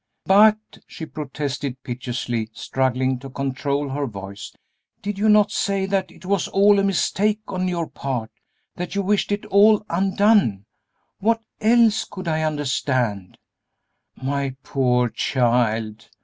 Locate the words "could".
12.05-12.27